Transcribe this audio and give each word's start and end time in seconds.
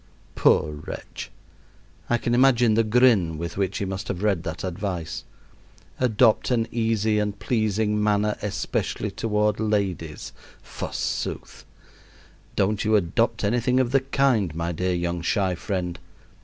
Poor 0.33 0.71
wretch! 0.87 1.29
I 2.09 2.17
can 2.17 2.33
imagine 2.33 2.73
the 2.73 2.83
grin 2.83 3.37
with 3.37 3.55
which 3.55 3.77
he 3.77 3.85
must 3.85 4.07
have 4.07 4.23
read 4.23 4.41
that 4.41 4.63
advice. 4.63 5.25
"Adopt 5.99 6.49
an 6.49 6.67
easy 6.71 7.19
and 7.19 7.37
pleasing 7.37 8.01
manner, 8.03 8.35
especially 8.41 9.11
toward 9.11 9.59
ladies," 9.59 10.33
forsooth! 10.63 11.65
Don't 12.55 12.83
you 12.83 12.95
adopt 12.95 13.43
anything 13.43 13.79
of 13.79 13.91
the 13.91 13.99
kind, 13.99 14.55
my 14.55 14.71
dear 14.71 14.95
young 14.95 15.21
shy 15.21 15.53
friend. 15.53 15.99